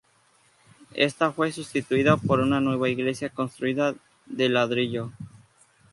Esta 0.95 1.31
fue 1.31 1.51
sustituida 1.51 2.17
por 2.17 2.39
una 2.39 2.59
nueva 2.59 2.89
Iglesia 2.89 3.29
construida 3.29 3.93
de 4.25 4.49
ladrillo. 4.49 5.11